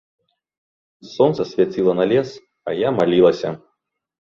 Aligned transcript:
Сонца 1.15 1.41
свяціла 1.51 1.93
на 2.01 2.09
лес, 2.15 2.29
а 2.67 2.77
я 2.87 2.97
малілася. 2.99 3.49